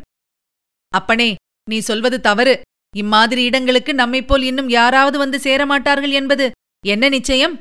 அப்பனே 0.88 1.34
நீ 1.70 1.78
சொல்வது 1.78 2.20
தவறு. 2.20 2.60
இம்மாதிரி 2.96 3.42
இடங்களுக்கு 3.42 3.92
நம்மைப்போல் 3.92 4.42
இன்னும் 4.42 4.68
யாராவது 4.68 5.18
வந்து 5.18 5.38
சேரமாட்டார்கள் 5.38 6.10
என்பது 6.10 6.50
என்ன 6.86 7.08
நிச்சயம்? 7.08 7.60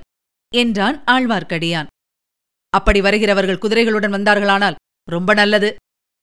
என்றான் 0.56 1.04
ஆழ்வார்க்கடியான். 1.04 1.88
அப்படி 2.70 3.02
வருகிறவர்கள் 3.02 3.62
குதிரைகளுடன் 3.62 4.14
வந்தார்களானால் 4.14 4.76
ரொம்ப 5.12 5.34
நல்லது 5.34 5.76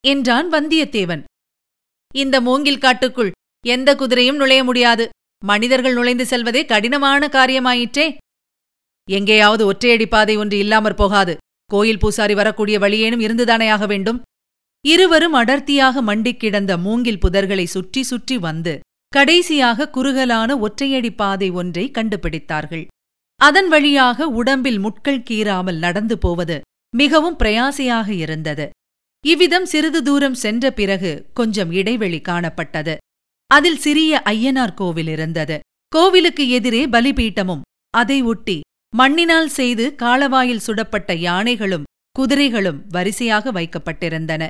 என்றான் 0.07 0.53
வந்தியத்தேவன். 0.53 1.25
இந்த 2.15 2.41
மூங்கில் 2.41 2.79
காட்டுக்குள் 2.79 3.31
எந்த 3.67 3.95
குதிரையும் 3.95 4.37
நுழைய 4.37 4.65
முடியாது. 4.65 5.09
மனிதர்கள் 5.45 5.93
நுழைந்து 5.93 6.27
செல்வதே 6.27 6.65
கடினமான 6.65 7.27
காரியமாயிற்றே. 7.27 8.17
எங்கேயாவது 9.11 9.73
ஒற்றையடி 9.73 10.07
பாதை 10.07 10.37
ஒன்று 10.37 10.59
இல்லாமற் 10.59 10.97
போகாது. 10.97 11.37
கோயில் 11.67 11.99
பூசாரி 11.99 12.35
வரக்கூடிய 12.35 12.79
வழியேனும் 12.79 13.21
இருந்துதானே 13.21 13.69
ஆக 13.71 13.87
வேண்டும்? 13.87 14.23
இருவரும் 14.85 15.33
அடர்த்தியாக 15.33 16.03
மண்டிக் 16.03 16.41
கிடந்த 16.41 16.77
மூங்கில் 16.77 17.19
புதர்களை 17.19 17.65
சுற்றி 17.65 18.03
சுற்றி 18.03 18.39
வந்து 18.39 18.75
கடைசியாக 19.13 19.89
குறுகலான 19.89 20.57
ஒற்றையடி 20.57 21.11
பாதை 21.17 21.51
ஒன்றை 21.51 21.91
கண்டுபிடித்தார்கள். 21.91 22.87
அதன் 23.41 23.69
வழியாக 23.69 24.29
உடம்பில் 24.29 24.79
முட்கள் 24.79 25.25
கீறாமல் 25.31 25.79
நடந்து 25.79 26.19
போவது 26.19 26.61
மிகவும் 26.95 27.37
பிரயாசையாக 27.39 28.09
இருந்தது. 28.09 28.67
இவ்விதம் 29.25 29.65
சிறிது 29.65 30.03
தூரம் 30.03 30.35
சென்ற 30.35 30.71
பிறகு 30.71 31.13
கொஞ்சம் 31.33 31.71
இடைவெளி 31.71 32.21
காணப்பட்டது. 32.29 32.97
அதில் 33.51 33.77
சிறிய 33.77 34.23
ஐயனார் 34.25 34.75
கோவில் 34.75 35.09
இருந்தது. 35.09 35.59
கோவிலுக்கு 35.89 36.49
எதிரே 36.49 36.87
பலிபீட்டமும் 36.87 37.63
அதை 37.91 38.23
ஒட்டி 38.23 38.61
மண்ணினால் 38.97 39.49
செய்து 39.49 39.95
காளவாயில் 40.03 40.65
சுடப்பட்ட 40.67 41.15
யானைகளும் 41.15 41.87
குதிரைகளும் 42.19 42.79
வரிசையாக 42.89 43.53
வைக்கப்பட்டிருந்தன. 43.53 44.45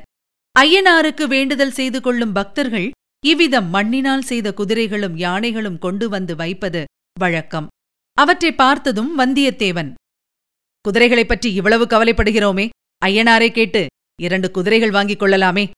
ஐயனாருக்கு 0.60 1.26
வேண்டுதல் 1.26 1.70
செய்து 1.70 2.00
கொள்ளும் 2.00 2.32
பக்தர்கள் 2.32 2.90
இவ்விதம் 3.26 3.68
மண்ணினால் 3.68 4.22
செய்த 4.22 4.54
குதிரைகளும் 4.54 5.16
யானைகளும் 5.16 5.78
கொண்டு 5.78 6.08
வந்து 6.08 6.36
வைப்பது 6.36 6.84
வழக்கம். 7.18 7.66
அவற்றை 8.14 8.54
பார்த்ததும் 8.54 9.18
வந்தியத்தேவன் 9.18 9.94
குதிரைகளைப் 10.80 11.28
பற்றி 11.28 11.52
இவ்வளவு 11.52 11.84
கவலைப்படுகிறோமே 11.84 12.68
ஐயனாரை 13.06 13.52
கேட்டு 13.52 13.86
இரண்டு 14.22 14.50
குதிரைகள் 14.50 14.90
வாங்கிக் 14.90 15.18
கொள்ளலாமே 15.18 15.70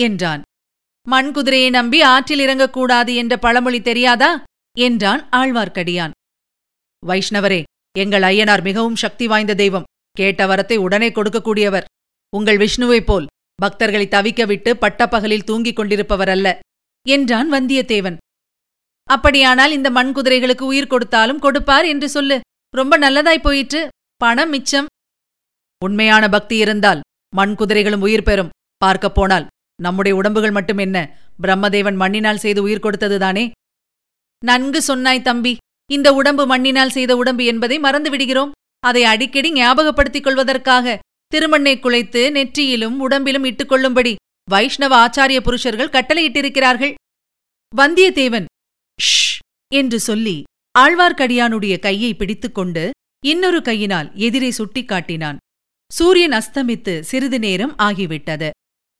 என்றான். 0.00 0.42
மண் 1.08 1.32
குதிரையை 1.32 1.70
நம்பி 1.70 2.02
ஆற்றில் 2.02 2.38
இறங்கக்கூடாது 2.38 3.14
என்ற 3.14 3.36
பழமொழி 3.36 3.82
தெரியாதா 3.82 4.42
என்றான் 4.78 5.28
ஆழ்வார்க்கடியான். 5.28 6.10
வைஷ்ணவரே 7.06 7.62
எங்கள் 7.98 8.22
ஐயனார் 8.22 8.62
மிகவும் 8.62 8.96
சக்தி 8.96 9.26
வாய்ந்த 9.26 9.54
தெய்வம். 9.54 9.84
கேட்ட 10.12 10.46
வரத்தை 10.46 10.76
உடனே 10.76 11.08
கொடுக்கக்கூடியவர் 11.08 11.84
உங்கள் 12.36 12.56
விஷ்ணுவைப் 12.56 13.06
போல் 13.06 13.26
பக்தர்களை 13.62 14.06
தவிக்க 14.06 14.46
விட்டு 14.46 14.76
பட்டப்பகலில் 14.76 15.44
தூங்கிக் 15.44 15.76
கொண்டிருப்பவர் 15.76 16.28
அல்ல 16.28 16.58
என்றான் 17.08 17.52
வந்தியத்தேவன். 17.52 18.16
அப்படியானால் 19.10 19.72
இந்த 19.72 19.90
மண் 19.90 20.12
குதிரைகளுக்கு 20.14 20.60
உயிர் 20.60 20.86
கொடுத்தாலும் 20.86 21.38
கொடுப்பார் 21.38 21.84
என்று 21.84 22.08
சொல்லு. 22.08 22.40
ரொம்ப 22.76 22.98
நல்லதாய் 22.98 23.42
போயிற்று. 23.42 23.88
பணம் 24.16 24.48
மிச்சம். 24.48 24.86
உண்மையான 25.84 26.28
பக்தி 26.28 26.56
இருந்தால் 26.56 27.00
மண் 27.36 27.54
குதிரைகளும் 27.54 28.00
உயிர் 28.00 28.22
பெறும். 28.22 28.48
பார்க்கப் 28.76 29.14
போனால் 29.14 29.46
நம்முடைய 29.82 30.16
உடம்புகள் 30.16 30.50
மட்டும் 30.50 30.78
என்ன? 30.78 31.18
பிரம்மதேவன் 31.42 31.96
மண்ணினால் 31.96 32.38
செய்து 32.38 32.62
உயிர் 32.62 32.84
கொடுத்ததுதானே 32.84 33.50
நன்கு 34.44 34.82
சொன்னாய் 34.82 35.22
தம்பி. 35.22 35.56
இந்த 35.90 36.12
உடம்பு 36.12 36.46
மண்ணினால் 36.46 36.90
செய்த 36.90 37.16
உடம்பு 37.16 37.44
என்பதை 37.44 37.78
மறந்து 37.78 38.10
விடுகிறோம். 38.10 38.52
அதை 38.80 39.04
அடிக்கடி 39.04 39.52
ஞாபகப்படுத்திக் 39.52 40.22
கொள்வதற்காக 40.22 40.98
திருமண்ணை 41.34 41.78
குலைத்து 41.78 42.30
நெற்றியிலும் 42.30 42.98
உடம்பிலும் 42.98 43.44
இட்டுக்கொள்ளும்படி 43.44 44.14
வைஷ்ணவ 44.50 44.92
ஆச்சாரிய 45.06 45.40
புருஷர்கள் 45.40 45.88
கட்டளையிட்டிருக்கிறார்கள். 45.88 46.94
வந்தியத்தேவன் 47.76 48.44
ஷ்! 49.00 49.38
என்று 49.74 50.00
சொல்லி 50.00 50.42
ஆழ்வார்க்கடியானுடைய 50.78 51.78
கையை 51.78 52.14
பிடித்துக்கொண்டு 52.14 52.90
இன்னொரு 53.26 53.62
கையினால் 53.62 54.14
எதிரே 54.14 54.52
சுட்டிக்காட்டினான். 54.58 55.36
சூரியன் 55.92 56.30
அஸ்தமித்து 56.30 57.00
சிறிது 57.00 57.38
நேரம் 57.38 57.74
ஆகிவிட்டது. 57.78 58.50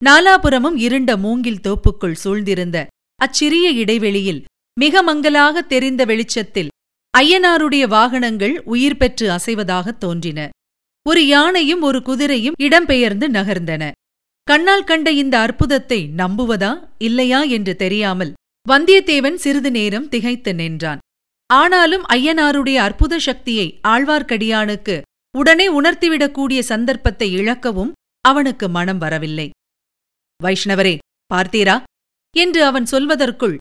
நாலாபுரமும் 0.05 0.77
இருண்ட 0.77 1.17
மூங்கில் 1.17 1.63
தோப்புக்குள் 1.63 2.21
சூழ்ந்திருந்த 2.25 2.87
அச்சிறிய 3.21 3.71
இடைவெளியில் 3.71 4.45
மிக 4.81 5.03
மங்கலாக 5.03 5.63
தெரிந்த 5.63 6.05
வெளிச்சத்தில் 6.05 6.73
ஐயனாருடைய 7.19 7.85
வாகனங்கள் 7.89 8.63
உயிர் 8.65 8.97
பெற்று 8.97 9.27
அசைவதாகத் 9.31 9.99
தோன்றின. 9.99 10.49
ஒரு 11.09 11.27
யானையும் 11.27 11.83
ஒரு 11.83 11.99
குதிரையும் 11.99 12.53
இடம்பெயர்ந்து 12.61 13.29
நகர்ந்தன. 13.29 13.91
கண்ணால் 14.43 14.85
கண்ட 14.85 15.11
இந்த 15.11 15.39
அற்புதத்தை 15.39 16.11
நம்புவதா 16.17 16.89
இல்லையா 16.99 17.43
என்று 17.43 17.77
தெரியாமல் 17.77 18.33
வந்தியத்தேவன் 18.69 19.35
சிறிது 19.35 19.71
நேரம் 19.71 20.09
திகைத்து 20.09 20.55
நின்றான். 20.55 20.99
ஆனாலும் 21.47 22.07
ஐயனாருடைய 22.09 22.75
அற்புத 22.75 23.19
சக்தியை 23.19 23.81
ஆழ்வார்க்கடியானுக்கு 23.89 25.03
உடனே 25.39 25.81
உணர்த்திவிடக்கூடிய 25.81 26.61
சந்தர்ப்பத்தை 26.61 27.35
இழக்கவும் 27.35 27.93
அவனுக்கு 28.21 28.69
மனம் 28.69 28.99
வரவில்லை. 28.99 29.51
வைஷ்ணவரே 30.43 30.99
பார்த்தீரா? 31.35 31.83
என்று 32.37 32.65
அவன் 32.65 32.87
சொல்வதற்குள் 32.91 33.57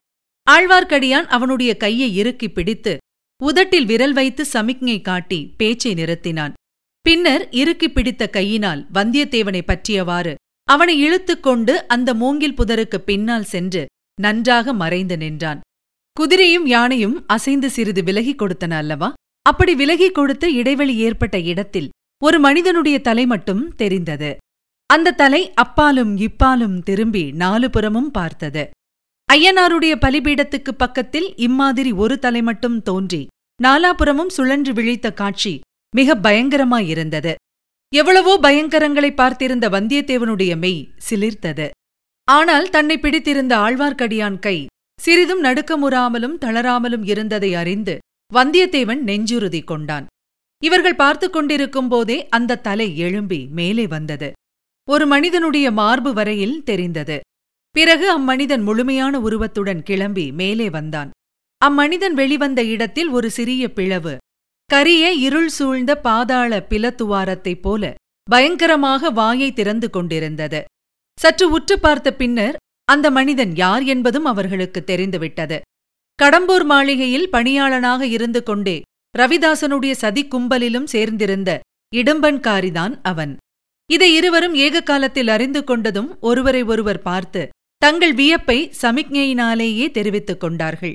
ஆழ்வார்க்கடியான் 0.50 1.26
அவனுடைய 1.36 1.76
கையை 1.76 2.16
இறுக்கிப் 2.16 2.54
பிடித்து 2.54 2.96
உதட்டில் 3.42 3.86
விரல் 3.86 4.12
வைத்து 4.12 4.44
சமிக்ஞை 4.44 5.00
காட்டி 5.00 5.54
பேச்சை 5.56 5.94
நிறுத்தினான். 5.94 6.52
பின்னர் 7.08 7.48
இறுக்கிப் 7.50 7.94
பிடித்த 7.94 8.28
கையினால் 8.28 8.86
வந்தியத்தேவனை 8.94 9.60
பற்றியவாறு 9.66 10.34
அவனை 10.64 10.94
இழுத்துக்கொண்டு 11.00 11.70
அந்த 11.88 12.14
மூங்கில் 12.14 12.54
புதருக்குப் 12.54 13.06
பின்னால் 13.06 13.44
சென்று 13.44 13.86
நன்றாக 14.20 14.72
மறைந்து 14.72 15.16
நின்றான். 15.16 15.60
குதிரையும் 16.20 16.66
யானையும் 16.66 17.24
அசைந்து 17.26 17.70
சிறிது 17.70 18.02
விலகிக் 18.02 18.42
கொடுத்தன 18.42 18.70
அல்லவா? 18.70 19.12
அப்படி 19.42 19.74
விலகிக் 19.74 20.14
கொடுத்து 20.14 20.54
இடைவெளி 20.54 20.96
ஏற்பட்ட 20.96 21.40
இடத்தில் 21.40 21.88
ஒரு 22.24 22.38
மனிதனுடைய 22.40 22.98
தலை 22.98 23.26
மட்டும் 23.26 23.74
தெரிந்தது. 23.74 24.36
அந்த 24.86 25.10
தலை 25.10 25.52
அப்பாலும் 25.54 26.16
இப்பாலும் 26.16 26.82
திரும்பி 26.82 27.32
நாலு 27.32 27.70
புறமும் 27.70 28.10
பார்த்தது. 28.10 28.70
ஐயனாருடைய 29.32 29.94
பலிபீடத்துக்கு 30.00 30.70
பக்கத்தில் 30.70 31.36
இம்மாதிரி 31.36 31.92
ஒரு 31.92 32.18
தலை 32.18 32.42
மட்டும் 32.42 32.82
தோன்றி 32.82 33.26
நாலாபுறமும் 33.62 34.26
சுழன்று 34.26 34.72
விழித்த 34.72 35.12
காட்சி 35.12 35.60
மிக 35.94 36.14
பயங்கரமாயிருந்தது. 36.14 37.32
எவ்வளவோ 37.92 38.32
பயங்கரங்களை 38.38 39.10
பார்த்திருந்த 39.16 39.66
வந்தியத்தேவனுடைய 39.68 40.52
மெய் 40.56 40.80
சிலிர்த்தது. 41.08 41.66
ஆனால் 42.28 42.66
தன்னை 42.70 42.96
பிடித்திருந்த 42.98 43.52
ஆழ்வார்க்கடியான் 43.56 44.38
கை 44.38 44.56
சிறிதும் 45.00 45.44
நடுக்கமுறாமலும் 45.44 46.36
தளராமலும் 46.44 47.04
இருந்ததை 47.04 47.54
அறிந்து 47.54 47.94
வந்தியத்தேவன் 48.32 49.02
நெஞ்சுறுதி 49.08 49.60
கொண்டான். 49.64 50.06
இவர்கள் 50.62 51.00
பார்த்து 51.02 51.26
கொண்டிருக்கும் 51.30 51.88
போதே 51.88 52.18
அந்த 52.28 52.60
தலை 52.68 52.88
எழும்பி 52.96 53.40
மேலே 53.58 53.86
வந்தது. 53.86 54.28
ஒரு 54.88 55.06
மனிதனுடைய 55.06 55.66
மார்பு 55.70 56.12
வரையில் 56.12 56.62
தெரிந்தது. 56.62 57.16
பிறகு 57.70 58.06
அம்மனிதன் 58.10 58.62
முழுமையான 58.62 59.20
உருவத்துடன் 59.20 59.82
கிளம்பி 59.82 60.26
மேலே 60.32 60.70
வந்தான். 60.70 61.10
அம்மனிதன் 61.62 62.14
வெளிவந்த 62.14 62.60
இடத்தில் 62.64 63.08
ஒரு 63.08 63.30
சிறிய 63.30 63.64
பிளவு 63.72 64.14
கரிய 64.74 65.12
இருள் 65.12 65.48
சூழ்ந்த 65.48 65.92
பாதாள 65.96 66.66
பிலத்துவாரத்தைப் 66.68 67.60
போல 67.60 67.94
பயங்கரமாக 68.30 69.10
வாயை 69.10 69.52
திறந்து 69.52 69.90
கொண்டிருந்தது. 69.90 70.60
சற்று 71.20 71.50
உற்று 71.50 71.76
பார்த்த 71.78 72.14
பின்னர் 72.14 72.56
அந்த 72.84 73.10
மனிதன் 73.10 73.52
யார் 73.56 73.84
என்பதும் 73.84 74.24
அவர்களுக்கு 74.24 74.84
தெரிந்துவிட்டது. 74.84 75.60
கடம்பூர் 76.22 76.64
மாளிகையில் 76.64 77.28
பணியாளனாக 77.32 78.02
இருந்து 78.02 78.42
கொண்டே 78.42 78.80
ரவிதாசனுடைய 79.18 79.90
சதி 79.90 80.28
கும்பலிலும் 80.28 80.88
சேர்ந்திருந்த 80.92 81.60
இடும்பன்காரிதான் 81.96 82.96
அவன். 83.02 83.36
இதை 83.90 84.14
இருவரும் 84.14 84.54
ஏக 84.54 84.80
காலத்தில் 84.80 85.28
அறிந்து 85.28 85.60
கொண்டதும் 85.60 86.10
ஒருவரை 86.20 86.62
ஒருவர் 86.62 87.02
பார்த்து 87.02 87.48
தங்கள் 87.76 88.14
வியப்பை 88.14 88.72
சமிக்ஞையினாலேயே 88.82 89.90
தெரிவித்துக் 89.90 90.40
கொண்டார்கள். 90.40 90.94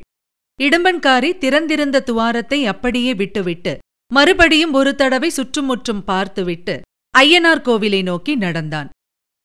இடும்பன்காரி 0.60 1.38
திறந்திருந்த 1.38 2.04
துவாரத்தை 2.04 2.66
அப்படியே 2.66 3.14
விட்டுவிட்டு 3.14 3.78
மறுபடியும் 4.14 4.74
ஒரு 4.74 4.96
தடவை 4.96 5.30
சுற்றுமுற்றும் 5.30 6.04
பார்த்துவிட்டு 6.04 6.82
ஐயனார் 7.18 7.62
கோவிலை 7.68 8.02
நோக்கி 8.04 8.36
நடந்தான். 8.36 8.90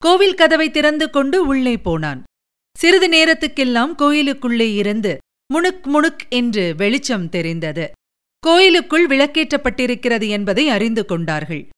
கோவில் 0.02 0.34
கதவை 0.34 0.70
திறந்து 0.70 1.10
கொண்டு 1.10 1.46
உள்ளே 1.46 1.74
போனான். 1.78 2.22
சிறிது 2.76 3.08
நேரத்துக்கெல்லாம் 3.08 3.94
கோயிலுக்குள்ளே 3.94 4.74
இருந்து 4.74 5.12
முணுக் 5.54 5.86
முணுக் 5.86 6.24
என்று 6.28 6.74
வெளிச்சம் 6.76 7.28
தெரிந்தது. 7.28 7.86
கோயிலுக்குள் 8.38 9.06
விளக்கேற்றப்பட்டிருக்கிறது 9.06 10.28
என்பதை 10.28 10.68
அறிந்து 10.68 11.04
கொண்டார்கள். 11.04 11.68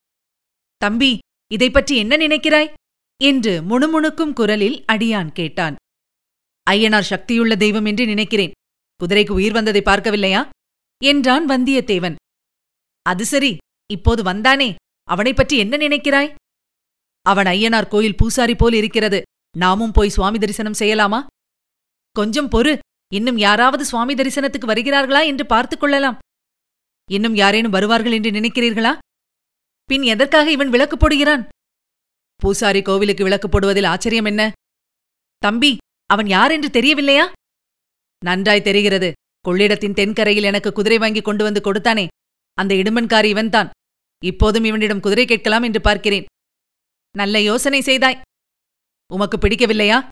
தம்பி 0.77 1.19
இதை 1.53 1.71
பற்றி 1.71 1.97
என்ன 1.97 2.17
நினைக்கிறாய்? 2.17 2.73
என்று 3.25 3.63
முணுமுணுக்கும் 3.63 4.33
குரலில் 4.33 4.85
அடியான் 4.93 5.33
கேட்டான். 5.33 5.77
ஐயனார் 6.71 7.11
சக்தியுள்ள 7.11 7.55
தெய்வம் 7.57 7.85
என்று 7.85 8.07
நினைக்கிறேன். 8.07 8.53
குதிரைக்கு 9.05 9.31
உயிர் 9.31 9.53
வந்ததை 9.53 9.81
பார்க்கவில்லையா? 9.81 10.49
என்றான் 11.05 11.49
வந்தியத்தேவன். 11.49 12.15
அது 13.03 13.25
சரி 13.25 13.57
இப்போது 13.91 14.23
வந்தானே 14.23 14.75
அவனைப் 15.03 15.37
பற்றி 15.37 15.59
என்ன 15.59 15.77
நினைக்கிறாய்? 15.77 16.35
அவன் 17.23 17.47
ஐயனார் 17.47 17.89
கோயில் 17.89 18.17
பூசாரி 18.17 18.55
போல் 18.55 18.73
இருக்கிறது 18.73 19.23
நாமும் 19.57 19.93
போய் 19.93 20.09
சுவாமி 20.09 20.39
தரிசனம் 20.39 20.75
செய்யலாமா? 20.79 21.27
கொஞ்சம் 22.13 22.49
பொறு 22.49 22.79
இன்னும் 23.15 23.39
யாராவது 23.39 23.85
சுவாமி 23.85 24.15
தரிசனத்துக்கு 24.15 24.67
வருகிறார்களா 24.67 25.25
என்று 25.25 25.47
பார்த்துக் 25.47 25.81
கொள்ளலாம். 25.81 26.19
இன்னும் 27.11 27.35
யாரேனும் 27.35 27.71
வருவார்கள் 27.71 28.13
என்று 28.13 28.31
நினைக்கிறீர்களா? 28.31 28.99
பின் 29.85 30.03
எதற்காக 30.03 30.51
இவன் 30.51 30.69
விளக்கு 30.69 30.97
போடுகிறான்? 30.97 31.49
பூசாரி 32.37 32.83
கோவிலுக்கு 32.83 33.25
விளக்கு 33.25 33.49
போடுவதில் 33.49 33.87
ஆச்சரியம் 33.87 34.25
என்ன? 34.25 34.53
தம்பி 35.39 35.77
அவன் 36.07 36.27
யார் 36.27 36.51
என்று 36.51 36.71
தெரியவில்லையா? 36.71 37.33
நன்றாய் 38.25 38.63
தெரிகிறது. 38.63 39.13
கொள்ளிடத்தின் 39.49 39.93
தென்கரையில் 39.93 40.45
எனக்கு 40.45 40.73
குதிரை 40.73 40.99
வாங்கி 40.99 41.21
கொண்டு 41.21 41.45
வந்து 41.45 41.61
கொடுத்தானே. 41.61 42.07
அந்த 42.55 42.75
இடுமன்காரி 42.75 43.25
இவன்தான். 43.25 43.71
இப்போதும் 44.25 44.65
இவனிடம் 44.65 45.01
குதிரை 45.01 45.27
கேட்கலாம் 45.27 45.63
என்று 45.63 45.81
பார்க்கிறேன். 45.81 46.25
நல்ல 47.17 47.41
யோசனை 47.41 47.81
செய்தாய். 47.81 48.21
உமக்கு 49.13 49.37
பிடிக்கவில்லையா? 49.37 50.09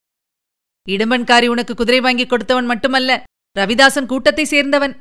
இடுமன்காரி 0.89 1.47
உனக்கு 1.47 1.75
குதிரை 1.75 2.01
வாங்கி 2.01 2.27
கொடுத்தவன் 2.27 2.65
மட்டுமல்ல 2.65 3.23
ரவிதாசன் 3.59 4.07
கூட்டத்தை 4.07 4.45
சேர்ந்தவன். 4.45 4.97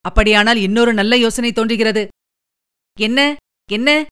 அப்படியானால் 0.00 0.56
இன்னொரு 0.56 0.94
நல்ல 0.94 1.16
யோசனை 1.16 1.52
தோன்றுகிறது. 1.52 2.08
என்ன? 3.00 3.36
என்ன? 3.72 4.06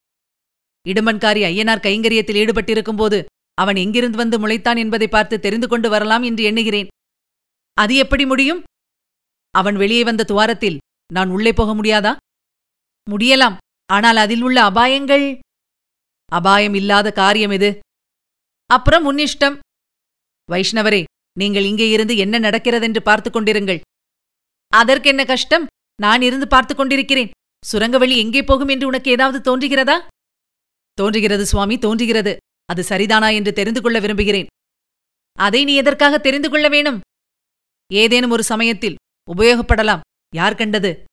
இடுமன்காரி 0.89 1.43
ஐயனார் 1.43 1.85
கைங்கரியத்தில் 1.87 2.41
ஈடுபட்டிருக்கும்போது 2.41 3.25
அவன் 3.55 3.77
எங்கிருந்து 3.77 4.17
வந்து 4.17 4.49
முளைத்தான் 4.49 4.79
என்பதை 4.79 5.09
பார்த்து 5.09 5.41
தெரிந்து 5.41 5.69
கொண்டு 5.69 5.89
வரலாம் 5.91 6.23
என்று 6.23 6.45
எண்ணுகிறேன். 6.45 6.87
அது 7.83 7.95
எப்படி 7.95 8.27
முடியும்? 8.27 8.63
அவன் 9.51 9.77
வெளியே 9.77 10.05
வந்த 10.05 10.25
துவாரத்தில் 10.25 10.79
நான் 11.13 11.31
உள்ளே 11.31 11.53
போக 11.53 11.71
முடியாதா? 11.75 12.17
முடியலாம் 13.11 13.57
ஆனால் 13.87 14.17
அதில் 14.17 14.43
உள்ள 14.43 14.63
அபாயங்கள்? 14.63 15.39
அபாயம் 16.27 16.75
இல்லாத 16.75 17.13
காரியம் 17.13 17.51
இது 17.51 17.79
அப்புறம் 18.67 19.05
உன்னிஷ்டம் 19.07 19.59
வைஷ்ணவரே 20.53 21.05
நீங்கள் 21.39 21.65
இங்கே 21.65 21.89
இருந்து 21.89 22.17
என்ன 22.17 22.39
நடக்கிறதென்று 22.39 23.01
பார்த்துக் 23.01 23.37
கொண்டிருங்கள். 23.37 23.81
அதற்கென்ன 24.69 25.25
கஷ்டம்? 25.25 25.67
நான் 26.01 26.23
இருந்து 26.23 26.49
பார்த்துக் 26.49 26.77
கொண்டிருக்கிறேன். 26.77 27.31
சுரங்க 27.67 27.99
வழி 27.99 28.19
எங்கே 28.19 28.43
போகும் 28.45 28.69
என்று 28.69 28.87
உனக்கு 28.87 29.11
ஏதாவது 29.11 29.39
தோன்றுகிறதா? 29.47 29.97
தோன்றுகிறது 30.93 31.47
சுவாமி 31.47 31.79
தோன்றுகிறது. 31.79 32.37
அது 32.65 32.83
சரிதானா 32.89 33.35
என்று 33.35 33.53
தெரிந்து 33.53 33.83
கொள்ள 33.83 33.99
விரும்புகிறேன். 33.99 34.47
அதை 35.39 35.65
நீ 35.65 35.75
எதற்காக 35.75 36.19
தெரிந்து 36.19 36.51
கொள்ள 36.51 36.69
வேணும்? 36.69 37.01
ஏதேனும் 37.93 38.31
ஒரு 38.31 38.43
சமயத்தில் 38.43 38.95
உபயோகப்படலாம். 39.37 40.01
யார் 40.35 40.55
கண்டது? 40.55 41.05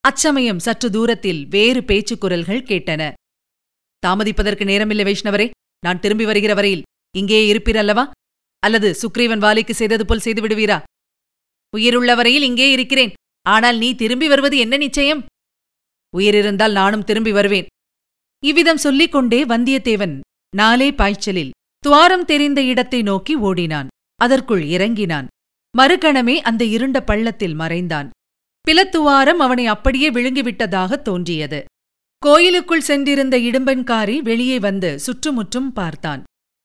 அச்சமயம் 0.00 0.58
சற்று 0.58 0.90
தூரத்தில் 0.90 1.46
வேறு 1.46 1.84
பேச்சுக் 1.84 2.20
குரல்கள் 2.20 2.62
கேட்டன. 2.62 3.12
தாமதிப்பதற்கு 4.06 4.64
நேரமில்லை 4.64 5.04
வைஷ்ணவரே. 5.04 5.50
நான் 5.84 6.00
திரும்பி 6.00 6.24
வருகிற 6.24 6.54
வரையில் 6.54 6.82
இருப்பீர் 7.18 7.76
அல்லவா? 7.76 8.10
அல்லது 8.58 8.96
சுக்ரீவன் 9.02 9.38
வாலிக்கு 9.38 9.74
செய்தது 9.74 10.06
போல் 10.06 10.18
செய்து 10.18 10.46
விடுவீரா? 10.46 10.82
உயிருள்ள 11.76 12.14
வரையில் 12.14 12.42
இங்கே 12.42 12.70
இருக்கிறேன். 12.70 13.12
ஆனால் 13.42 13.78
நீ 13.78 13.94
திரும்பி 13.94 14.28
வருவது 14.28 14.58
என்ன 14.58 14.76
நிச்சயம்? 14.76 15.26
உயிரிருந்தால் 16.16 16.72
நானும் 16.72 17.04
திரும்பி 17.04 17.32
வருவேன். 17.32 17.66
இவ்விதம் 18.44 18.76
சொல்லிக் 18.76 19.12
கொண்டே 19.12 19.44
வந்தியத்தேவன் 19.44 20.20
நாலே 20.56 20.92
பாய்ச்சலில் 20.92 21.50
துவாரம் 21.78 22.24
தெரிந்த 22.24 22.62
இடத்தை 22.62 23.02
நோக்கி 23.02 23.34
ஓடினான். 23.34 23.88
அதற்குள் 24.16 24.62
இறங்கினான். 24.62 25.26
மறுகணமே 25.78 26.36
அந்த 26.36 26.64
இருண்ட 26.64 27.02
பள்ளத்தில் 27.02 27.54
மறைந்தான். 27.54 28.10
பிலத்துவாரம் 28.68 29.40
அவனை 29.40 29.66
அப்படியே 29.66 30.10
விழுங்கிவிட்டதாகத் 30.10 31.02
தோன்றியது. 31.02 31.64
கோயிலுக்குள் 32.18 32.80
சென்றிருந்த 32.80 33.38
இடும்பன்காரி 33.38 34.18
வெளியே 34.18 34.58
வந்து 34.58 34.98
சுற்றுமுற்றும் 34.98 35.72
பார்த்தான். 35.72 36.24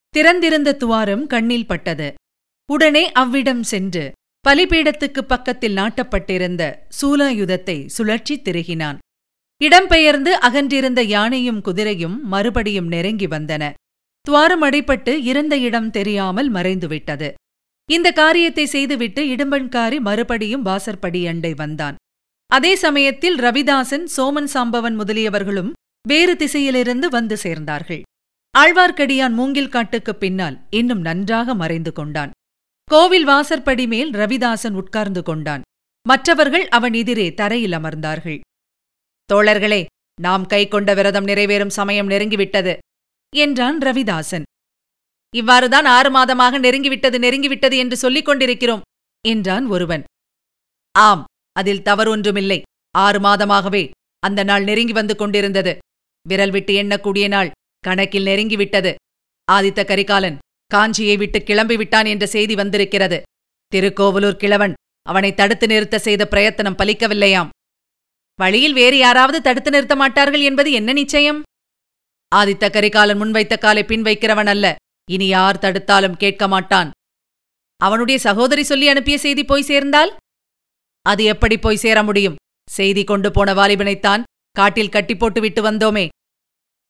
திறந்திருந்த 0.10 0.76
துவாரம் 0.76 1.28
கண்ணில் 1.28 1.68
பட்டது. 1.68 2.14
உடனே 2.72 3.12
அவ்விடம் 3.12 3.64
சென்று 3.64 4.12
பலிபீடத்துக்குப் 4.48 5.28
பக்கத்தில் 5.28 5.76
நாட்டப்பட்டிருந்த 5.76 6.76
சூலாயுதத்தை 7.02 7.86
சுழற்சி 7.86 8.42
திருகினான். 8.42 8.98
இடம்பெயர்ந்து 9.64 10.30
அகன்றிருந்த 10.30 11.02
யானையும் 11.02 11.62
குதிரையும் 11.62 12.20
மறுபடியும் 12.22 12.88
நெருங்கி 12.88 13.28
வந்தன. 13.28 13.74
துவாரம் 14.22 14.64
அடைப்பட்டு 14.64 15.10
இருந்த 15.10 15.58
இடம் 15.58 15.92
தெரியாமல் 15.92 16.52
மறைந்துவிட்டது. 16.52 17.34
இந்த 17.92 18.12
காரியத்தை 18.12 18.66
செய்துவிட்டு 18.66 19.24
இடும்பன்காரி 19.24 20.00
மறுபடியும் 20.00 20.62
வாசற்படி 20.62 21.28
அண்டை 21.28 21.54
வந்தான். 21.54 21.96
அதே 22.48 22.76
சமயத்தில் 22.76 23.40
ரவிதாசன் 23.40 24.06
சோமன் 24.18 24.48
சாம்பவன் 24.54 24.96
முதலியவர்களும் 24.96 25.72
வேறு 26.08 26.36
திசையிலிருந்து 26.36 27.10
வந்து 27.10 27.38
சேர்ந்தார்கள். 27.44 28.02
ஆழ்வார்க்கடியான் 28.58 29.32
மூங்கில் 29.32 29.70
காட்டுக்குப் 29.70 30.20
பின்னால் 30.20 30.68
இன்னும் 30.70 31.02
நன்றாக 31.02 31.56
மறைந்து 31.56 31.94
கொண்டான். 31.94 32.32
கோவில் 32.84 33.24
வாசற்படி 33.24 33.88
மேல் 33.88 34.12
ரவிதாசன் 34.12 34.74
உட்கார்ந்து 34.74 35.24
கொண்டான். 35.24 35.62
மற்றவர்கள் 36.08 36.68
அவன் 36.68 36.94
எதிரே 36.94 37.34
தரையில் 37.34 37.72
அமர்ந்தார்கள். 37.72 38.40
தோழர்களே 39.34 39.86
நாம் 40.22 40.46
கை 40.46 40.68
கொண்ட 40.68 40.94
விரதம் 40.94 41.26
நிறைவேறும் 41.26 41.68
சமயம் 41.68 42.10
நெருங்கிவிட்டது 42.10 42.78
என்றான் 43.36 43.78
ரவிதாசன். 43.78 44.44
இவ்வாறுதான் 45.36 45.86
ஆறு 45.86 46.10
மாதமாக 46.10 46.60
நெருங்கிவிட்டது 46.60 47.18
நெருங்கிவிட்டது 47.26 47.76
என்று 47.78 47.98
சொல்லிக் 47.98 48.26
கொண்டிருக்கிறோம் 48.26 48.82
என்றான் 49.26 49.66
ஒருவன். 49.66 50.04
ஆம் 50.96 51.24
அதில் 51.52 51.82
தவறு 51.82 52.10
ஒன்றுமில்லை. 52.12 52.62
ஆறு 52.96 53.20
மாதமாகவே 53.20 53.90
அந்த 54.20 54.44
நாள் 54.44 54.64
நெருங்கி 54.64 54.92
வந்து 54.92 55.16
கொண்டிருந்தது. 55.16 55.78
விரல் 56.28 56.50
விட்டு 56.50 56.74
எண்ணக்கூடிய 56.74 57.28
நாள் 57.28 57.52
கணக்கில் 57.88 58.26
நெருங்கிவிட்டது. 58.26 58.96
ஆதித்த 59.52 59.86
கரிகாலன் 59.86 60.38
காஞ்சியை 60.72 61.16
விட்டு 61.18 61.40
கிளம்பிவிட்டான் 61.40 62.08
என்ற 62.08 62.26
செய்தி 62.26 62.56
வந்திருக்கிறது. 62.56 63.22
திருக்கோவலூர் 63.72 64.42
கிழவன் 64.42 64.74
அவனை 65.02 65.34
தடுத்து 65.34 65.68
நிறுத்த 65.68 66.00
செய்த 66.00 66.24
பிரயத்தனம் 66.28 66.78
பலிக்கவில்லையாம். 66.78 67.50
வழியில் 68.40 68.74
வேறு 68.74 68.98
யாராவது 68.98 69.42
தடுத்து 69.42 69.70
நிறுத்த 69.72 69.96
மாட்டார்கள் 69.96 70.42
என்பது 70.42 70.72
என்ன 70.72 70.94
நிச்சயம்? 70.94 71.40
ஆதித்த 72.36 72.66
கரிகாலன் 72.70 73.20
முன்வைத்த 73.22 73.58
காலை 73.58 73.84
பின் 73.84 74.02
வைக்கிறவன் 74.02 74.52
அல்ல. 74.54 74.76
இனி 75.10 75.28
யார் 75.28 75.58
தடுத்தாலும் 75.58 76.18
கேட்க 76.18 76.48
மாட்டான். 76.48 76.90
அவனுடைய 77.78 78.18
சகோதரி 78.20 78.64
சொல்லி 78.64 78.88
அனுப்பிய 78.88 79.18
செய்தி 79.18 79.44
போய் 79.44 79.70
சேர்ந்தால்? 79.70 80.16
அது 81.02 81.24
எப்படி 81.24 81.58
போய் 81.58 81.76
சேர 81.76 82.04
முடியும்? 82.04 82.36
செய்தி 82.70 83.04
கொண்டு 83.04 83.32
போன 83.32 83.54
வாலிபனைத்தான் 83.54 84.24
காட்டில் 84.52 84.90
கட்டி 84.90 85.16
போட்டு 85.16 85.42
விட்டு 85.42 85.62
வந்தோமே. 85.72 86.08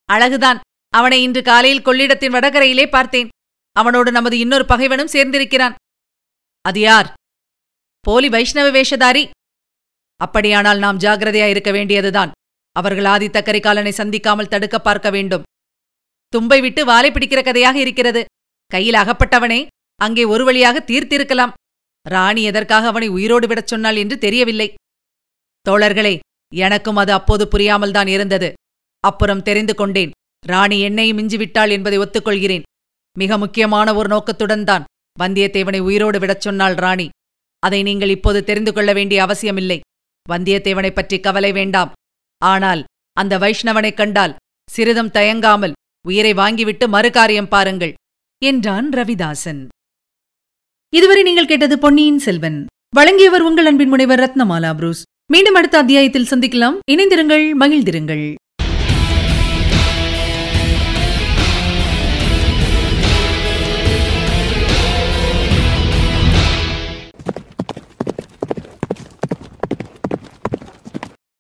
அழகுதான். 0.10 0.60
அவனை 0.90 1.22
இன்று 1.22 1.42
காலையில் 1.42 1.86
கொள்ளிடத்தின் 1.86 2.34
வடகரையிலே 2.34 2.90
பார்த்தேன். 2.90 3.28
அவனோடு 3.72 4.12
நமது 4.12 4.38
இன்னொரு 4.40 4.66
பகைவனும் 4.66 5.14
சேர்ந்திருக்கிறான். 5.14 5.76
அது 6.62 6.80
யார்? 6.80 7.14
போலி 8.00 8.30
வைஷ்ணவ 8.30 8.70
வேஷதாரி. 8.72 9.30
அப்படியானால் 10.16 10.80
நாம் 10.80 10.98
ஜாகிரதையா 10.98 11.50
இருக்க 11.50 11.72
வேண்டியதுதான். 11.72 12.32
அவர்கள் 12.72 13.04
ஆதித்த 13.04 13.40
கரிகாலனை 13.42 13.92
சந்திக்காமல் 13.98 14.48
தடுக்க 14.48 14.80
பார்க்க 14.80 15.10
வேண்டும். 15.10 15.44
தும்பை 16.30 16.62
விட்டு 16.62 16.86
வாலை 16.86 17.12
பிடிக்கிற 17.12 17.44
கதையாக 17.44 17.80
இருக்கிறது. 17.80 18.26
கையில் 18.68 18.94
அகப்பட்டவனே 18.94 19.68
அங்கே 19.96 20.24
ஒரு 20.24 20.46
வழியாக 20.46 20.84
தீர்த்திருக்கலாம். 20.88 21.54
ராணி 22.10 22.44
எதற்காக 22.44 22.88
அவனை 22.88 23.08
உயிரோடு 23.08 23.48
விடச் 23.48 23.68
சொன்னாள் 23.68 23.96
என்று 23.96 24.18
தெரியவில்லை. 24.18 24.74
தோழர்களே 25.70 26.20
எனக்கும் 26.56 26.96
அது 26.96 27.14
அப்போது 27.14 27.48
புரியாமல்தான் 27.52 28.08
இருந்தது. 28.08 28.54
அப்புறம் 29.00 29.42
தெரிந்து 29.42 29.76
கொண்டேன். 29.76 30.12
ராணி 30.46 30.80
என்னையும் 30.80 31.18
மிஞ்சிவிட்டாள் 31.18 31.70
என்பதை 31.70 32.00
ஒத்துக்கொள்கிறேன். 32.00 32.62
மிக 33.18 33.38
முக்கியமான 33.38 33.96
ஒரு 33.96 34.08
நோக்கத்துடன் 34.08 34.64
தான் 34.64 34.84
வந்தியத்தேவனை 35.20 35.80
உயிரோடு 35.80 36.20
விடச் 36.20 36.42
சொன்னாள் 36.42 36.74
ராணி. 36.74 37.10
அதை 37.60 37.84
நீங்கள் 37.84 38.10
இப்போது 38.10 38.44
தெரிந்து 38.44 38.74
கொள்ள 38.74 38.94
வேண்டிய 38.94 39.22
அவசியமில்லை. 39.22 39.80
வந்தியத்தேவனைப் 40.30 40.96
பற்றி 40.96 41.20
கவலை 41.20 41.52
வேண்டாம். 41.52 41.92
ஆனால் 42.38 42.84
அந்த 43.14 43.38
வைஷ்ணவனைக் 43.38 43.94
கண்டால் 43.94 44.36
சிறிதும் 44.70 45.12
தயங்காமல் 45.12 45.74
உயிரை 46.08 46.34
வாங்கிவிட்டு 46.34 46.88
மறுகாரியம் 46.88 47.48
பாருங்கள் 47.48 47.94
என்றான் 48.46 48.90
ரவிதாசன். 48.90 49.68
இதுவரை 50.94 51.24
நீங்கள் 51.24 51.46
கேட்டது 51.46 51.80
பொன்னியின் 51.80 52.20
செல்வன். 52.20 52.66
வழங்கியவர் 52.96 53.42
உங்கள் 53.42 53.66
அன்பின் 53.66 53.88
முனைவர் 53.88 54.20
ரத்னமாலா 54.20 54.74
புரூஸ். 54.74 55.04
மீண்டும் 55.32 55.54
அடுத்த 55.54 55.78
அத்தியாயத்தில் 55.78 56.28
சந்திக்கலாம். 56.30 56.78
இணைந்திருங்கள் 56.92 57.52
மகிழ்ந்திருங்கள். 57.60 58.36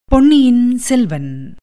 பொன்னியின் 0.05 0.77
செல்வன். 0.77 1.55